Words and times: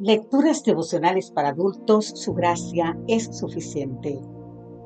Lecturas 0.00 0.62
devocionales 0.62 1.32
para 1.32 1.48
adultos, 1.48 2.06
su 2.06 2.32
gracia 2.32 2.96
es 3.08 3.36
suficiente. 3.36 4.20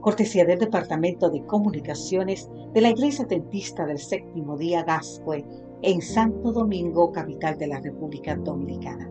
Cortesía 0.00 0.46
del 0.46 0.58
Departamento 0.58 1.28
de 1.28 1.44
Comunicaciones 1.44 2.48
de 2.72 2.80
la 2.80 2.88
Iglesia 2.88 3.26
Tentista 3.26 3.84
del 3.84 3.98
Séptimo 3.98 4.56
Día 4.56 4.82
Gascue 4.82 5.44
en 5.82 6.00
Santo 6.00 6.52
Domingo, 6.52 7.12
capital 7.12 7.58
de 7.58 7.66
la 7.66 7.80
República 7.80 8.34
Dominicana. 8.34 9.10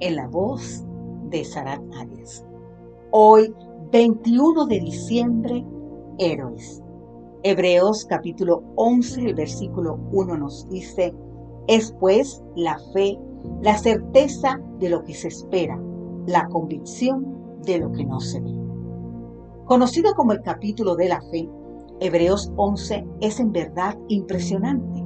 En 0.00 0.16
la 0.16 0.26
voz 0.26 0.84
de 1.30 1.44
Sarat 1.44 1.80
Arias. 1.94 2.44
Hoy, 3.12 3.54
21 3.92 4.66
de 4.66 4.80
diciembre, 4.80 5.64
Héroes. 6.18 6.82
Hebreos 7.44 8.04
capítulo 8.04 8.64
11, 8.74 9.26
el 9.26 9.34
versículo 9.36 10.00
1 10.10 10.38
nos 10.38 10.68
dice, 10.68 11.14
es 11.68 11.94
pues 12.00 12.42
la 12.56 12.78
fe 12.92 13.18
la 13.62 13.76
certeza 13.76 14.60
de 14.78 14.88
lo 14.88 15.04
que 15.04 15.14
se 15.14 15.28
espera, 15.28 15.80
la 16.26 16.46
convicción 16.48 17.60
de 17.64 17.78
lo 17.78 17.92
que 17.92 18.04
no 18.04 18.20
se 18.20 18.40
ve. 18.40 18.52
Conocido 19.64 20.14
como 20.14 20.32
el 20.32 20.42
capítulo 20.42 20.96
de 20.96 21.08
la 21.08 21.20
fe, 21.30 21.48
Hebreos 22.00 22.52
11 22.56 23.06
es 23.20 23.40
en 23.40 23.52
verdad 23.52 23.96
impresionante. 24.08 25.04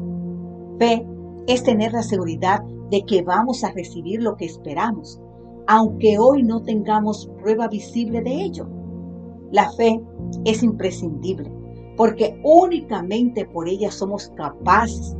Fe 0.78 1.06
es 1.46 1.62
tener 1.62 1.92
la 1.92 2.02
seguridad 2.02 2.62
de 2.90 3.02
que 3.02 3.22
vamos 3.22 3.64
a 3.64 3.72
recibir 3.72 4.22
lo 4.22 4.36
que 4.36 4.44
esperamos, 4.44 5.20
aunque 5.66 6.18
hoy 6.18 6.42
no 6.42 6.62
tengamos 6.62 7.30
prueba 7.40 7.68
visible 7.68 8.20
de 8.22 8.42
ello. 8.42 8.68
La 9.50 9.70
fe 9.72 10.00
es 10.44 10.62
imprescindible 10.62 11.50
porque 11.96 12.40
únicamente 12.42 13.44
por 13.46 13.68
ella 13.68 13.90
somos 13.90 14.28
capaces 14.36 15.14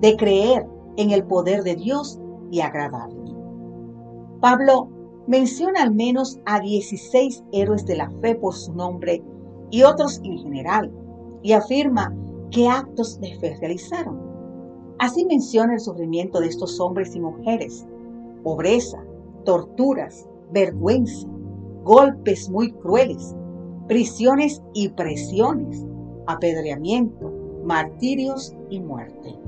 de 0.00 0.16
creer 0.16 0.66
en 0.96 1.10
el 1.10 1.24
poder 1.24 1.62
de 1.62 1.76
Dios 1.76 2.20
y 2.50 2.60
agradarle. 2.60 3.34
Pablo 4.40 4.88
menciona 5.26 5.82
al 5.82 5.94
menos 5.94 6.38
a 6.44 6.60
16 6.60 7.44
héroes 7.52 7.86
de 7.86 7.96
la 7.96 8.10
fe 8.20 8.34
por 8.34 8.54
su 8.54 8.72
nombre 8.74 9.22
y 9.70 9.82
otros 9.84 10.20
en 10.24 10.38
general, 10.38 10.92
y 11.42 11.52
afirma 11.52 12.14
qué 12.50 12.68
actos 12.68 13.20
de 13.20 13.38
fe 13.38 13.56
realizaron. 13.60 14.20
Así 14.98 15.24
menciona 15.24 15.74
el 15.74 15.80
sufrimiento 15.80 16.40
de 16.40 16.48
estos 16.48 16.78
hombres 16.78 17.16
y 17.16 17.20
mujeres, 17.20 17.86
pobreza, 18.44 19.02
torturas, 19.44 20.28
vergüenza, 20.52 21.26
golpes 21.84 22.50
muy 22.50 22.72
crueles, 22.72 23.34
prisiones 23.88 24.62
y 24.74 24.90
presiones, 24.90 25.84
apedreamiento, 26.26 27.32
martirios 27.64 28.54
y 28.70 28.80
muerte. 28.80 29.38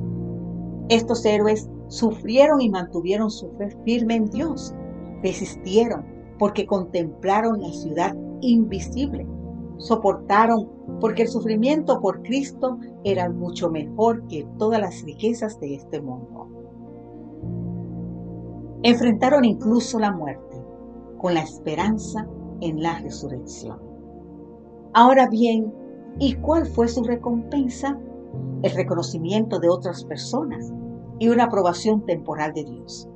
Estos 0.88 1.24
héroes 1.24 1.68
sufrieron 1.88 2.60
y 2.60 2.70
mantuvieron 2.70 3.30
su 3.30 3.50
fe 3.52 3.70
firme 3.84 4.16
en 4.16 4.26
Dios. 4.26 4.74
Resistieron 5.22 6.04
porque 6.38 6.66
contemplaron 6.66 7.60
la 7.60 7.70
ciudad 7.70 8.14
invisible. 8.40 9.26
Soportaron 9.78 10.68
porque 11.00 11.22
el 11.22 11.28
sufrimiento 11.28 12.00
por 12.00 12.22
Cristo 12.22 12.78
era 13.02 13.30
mucho 13.30 13.70
mejor 13.70 14.26
que 14.28 14.46
todas 14.58 14.80
las 14.80 15.02
riquezas 15.02 15.58
de 15.60 15.74
este 15.74 16.00
mundo. 16.00 16.48
Enfrentaron 18.82 19.44
incluso 19.44 19.98
la 19.98 20.12
muerte 20.12 20.62
con 21.18 21.32
la 21.32 21.40
esperanza 21.40 22.28
en 22.60 22.82
la 22.82 22.98
resurrección. 22.98 23.78
Ahora 24.92 25.28
bien, 25.28 25.72
¿y 26.18 26.34
cuál 26.34 26.66
fue 26.66 26.86
su 26.88 27.02
recompensa? 27.02 27.98
El 28.62 28.72
reconocimiento 28.72 29.58
de 29.58 29.68
otras 29.68 30.04
personas 30.04 30.72
y 31.18 31.28
una 31.28 31.44
aprobación 31.44 32.04
temporal 32.06 32.52
de 32.54 32.64
Dios. 32.64 33.08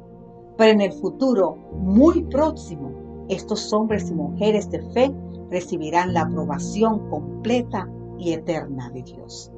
Pero 0.56 0.72
en 0.72 0.80
el 0.80 0.92
futuro 0.92 1.56
muy 1.72 2.22
próximo, 2.24 2.90
estos 3.28 3.72
hombres 3.72 4.10
y 4.10 4.14
mujeres 4.14 4.70
de 4.70 4.80
fe 4.92 5.14
recibirán 5.50 6.14
la 6.14 6.22
aprobación 6.22 7.08
completa 7.10 7.88
y 8.18 8.32
eterna 8.32 8.90
de 8.90 9.02
Dios. 9.02 9.52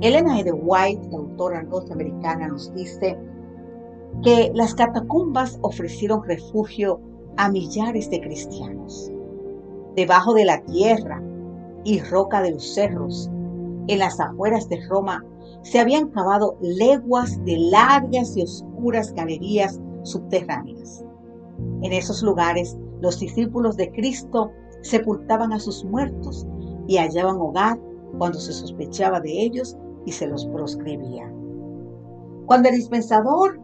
Elena 0.00 0.40
E. 0.40 0.52
White, 0.52 1.14
autora 1.14 1.62
norteamericana, 1.62 2.48
nos 2.48 2.72
dice 2.74 3.18
que 4.22 4.50
las 4.54 4.74
catacumbas 4.74 5.58
ofrecieron 5.62 6.24
refugio 6.24 7.00
a 7.36 7.50
millares 7.50 8.10
de 8.10 8.20
cristianos. 8.20 9.10
Debajo 9.94 10.34
de 10.34 10.44
la 10.44 10.62
tierra 10.62 11.22
y 11.84 12.00
roca 12.00 12.42
de 12.42 12.52
los 12.52 12.74
cerros, 12.74 13.30
en 13.88 13.98
las 13.98 14.20
afueras 14.20 14.68
de 14.68 14.80
Roma, 14.88 15.24
se 15.62 15.78
habían 15.78 16.08
cavado 16.10 16.56
leguas 16.60 17.42
de 17.44 17.56
largas 17.58 18.36
y 18.36 18.42
oscuras 18.42 19.12
galerías 19.12 19.80
subterráneas. 20.02 21.04
En 21.82 21.92
esos 21.92 22.22
lugares, 22.22 22.78
los 23.00 23.18
discípulos 23.18 23.76
de 23.76 23.90
Cristo 23.90 24.50
sepultaban 24.82 25.52
a 25.52 25.60
sus 25.60 25.84
muertos 25.84 26.46
y 26.86 26.96
hallaban 26.96 27.36
hogar 27.36 27.78
cuando 28.18 28.38
se 28.38 28.52
sospechaba 28.52 29.20
de 29.20 29.42
ellos 29.42 29.76
y 30.06 30.12
se 30.12 30.26
los 30.26 30.46
proscribía. 30.46 31.30
Cuando 32.46 32.68
el 32.68 32.76
dispensador 32.76 33.60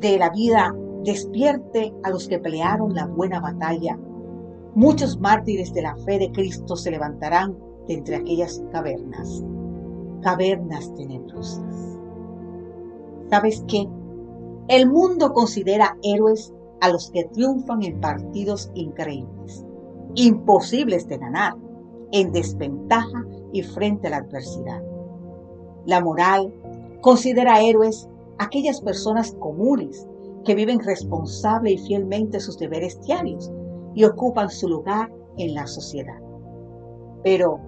de 0.00 0.18
la 0.18 0.30
vida 0.30 0.74
despierte 1.04 1.94
a 2.02 2.10
los 2.10 2.28
que 2.28 2.38
pelearon 2.38 2.94
la 2.94 3.06
buena 3.06 3.40
batalla, 3.40 3.98
muchos 4.74 5.18
mártires 5.18 5.72
de 5.72 5.82
la 5.82 5.96
fe 5.98 6.18
de 6.18 6.30
Cristo 6.32 6.76
se 6.76 6.90
levantarán 6.90 7.56
de 7.88 7.94
entre 7.94 8.16
aquellas 8.16 8.62
cavernas 8.70 9.42
cavernas 10.22 10.92
tenebrosas. 10.94 11.98
¿Sabes 13.30 13.64
qué? 13.68 13.88
El 14.68 14.90
mundo 14.90 15.32
considera 15.32 15.96
héroes 16.02 16.52
a 16.80 16.90
los 16.90 17.10
que 17.10 17.24
triunfan 17.24 17.82
en 17.82 18.00
partidos 18.00 18.70
increíbles, 18.74 19.64
imposibles 20.14 21.08
de 21.08 21.18
ganar, 21.18 21.54
en 22.12 22.32
desventaja 22.32 23.24
y 23.52 23.62
frente 23.62 24.06
a 24.06 24.10
la 24.10 24.16
adversidad. 24.18 24.82
La 25.86 26.00
moral 26.00 26.52
considera 27.00 27.60
héroes 27.60 28.08
aquellas 28.38 28.80
personas 28.80 29.32
comunes 29.38 30.06
que 30.44 30.54
viven 30.54 30.80
responsable 30.80 31.72
y 31.72 31.78
fielmente 31.78 32.40
sus 32.40 32.58
deberes 32.58 33.00
diarios 33.02 33.50
y 33.94 34.04
ocupan 34.04 34.50
su 34.50 34.68
lugar 34.68 35.12
en 35.36 35.54
la 35.54 35.66
sociedad. 35.66 36.20
Pero 37.22 37.60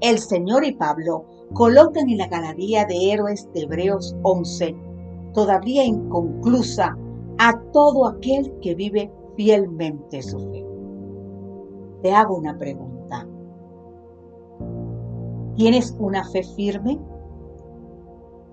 el 0.00 0.18
Señor 0.18 0.64
y 0.64 0.72
Pablo 0.72 1.24
colocan 1.54 2.08
en 2.10 2.18
la 2.18 2.28
galería 2.28 2.84
de 2.84 3.12
héroes 3.12 3.48
de 3.54 3.62
Hebreos 3.62 4.14
11, 4.22 4.76
todavía 5.32 5.84
inconclusa, 5.84 6.96
a 7.38 7.60
todo 7.72 8.06
aquel 8.06 8.52
que 8.60 8.74
vive 8.74 9.12
fielmente 9.36 10.22
su 10.22 10.38
fe. 10.38 10.64
Te 12.02 12.12
hago 12.12 12.36
una 12.36 12.56
pregunta. 12.56 13.26
¿Tienes 15.56 15.94
una 15.98 16.24
fe 16.30 16.42
firme? 16.42 16.98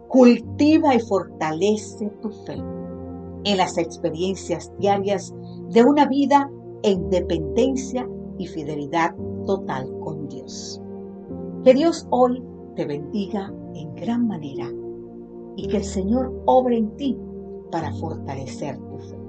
Cultiva 0.10 0.96
y 0.96 1.00
fortalece 1.00 2.10
tu 2.22 2.30
fe 2.30 2.62
en 3.46 3.58
las 3.58 3.78
experiencias 3.78 4.72
diarias 4.80 5.34
de 5.70 5.84
una 5.84 6.08
vida 6.08 6.50
en 6.84 7.10
dependencia 7.10 8.08
y 8.38 8.48
fidelidad 8.48 9.16
total 9.46 9.92
con 10.00 10.28
Dios. 10.30 10.83
Que 11.64 11.74
Dios 11.74 12.06
hoy 12.10 12.44
te 12.76 12.86
bendiga 12.86 13.54
en 13.74 13.96
gran 13.96 14.28
manera 14.28 14.70
y 15.56 15.70
que 15.70 15.78
el 15.78 15.84
Señor 15.86 16.44
obre 16.46 16.78
en 16.78 16.94
ti 16.98 17.18
para 17.72 17.94
fortalecer 17.94 18.78
tu 18.78 18.98
fe. 19.00 19.23